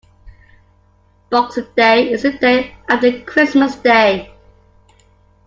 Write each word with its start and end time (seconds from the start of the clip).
Boxing 1.29 1.67
Day 1.77 2.09
is 2.09 2.23
the 2.23 2.31
day 2.31 2.75
after 2.89 3.19
Christmas 3.21 3.75
Day. 3.75 4.33